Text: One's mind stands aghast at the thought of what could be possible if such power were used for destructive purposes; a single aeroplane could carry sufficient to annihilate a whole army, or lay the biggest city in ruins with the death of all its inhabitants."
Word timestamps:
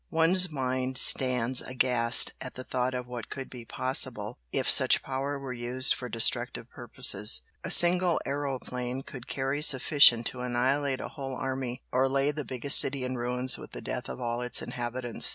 One's 0.09 0.49
mind 0.49 0.97
stands 0.97 1.61
aghast 1.61 2.33
at 2.41 2.55
the 2.55 2.63
thought 2.63 2.95
of 2.95 3.05
what 3.05 3.29
could 3.29 3.51
be 3.51 3.65
possible 3.65 4.39
if 4.51 4.67
such 4.67 5.03
power 5.03 5.37
were 5.37 5.53
used 5.53 5.93
for 5.93 6.09
destructive 6.09 6.67
purposes; 6.71 7.41
a 7.63 7.69
single 7.69 8.19
aeroplane 8.25 9.03
could 9.03 9.27
carry 9.27 9.61
sufficient 9.61 10.25
to 10.25 10.39
annihilate 10.39 11.01
a 11.01 11.09
whole 11.09 11.35
army, 11.35 11.83
or 11.91 12.09
lay 12.09 12.31
the 12.31 12.43
biggest 12.43 12.79
city 12.79 13.03
in 13.03 13.15
ruins 13.15 13.59
with 13.59 13.73
the 13.73 13.79
death 13.81 14.09
of 14.09 14.19
all 14.19 14.41
its 14.41 14.59
inhabitants." 14.63 15.29